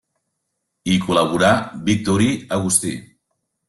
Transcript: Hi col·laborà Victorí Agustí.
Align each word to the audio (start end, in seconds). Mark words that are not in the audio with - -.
Hi 0.87 0.95
col·laborà 1.05 1.53
Victorí 1.93 2.35
Agustí. 2.61 3.01